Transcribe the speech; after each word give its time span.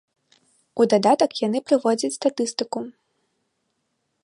У 0.81 0.87
дадатак 0.93 1.31
яны 1.47 1.59
прыводзяць 1.67 2.11
статыстыку. 2.19 2.79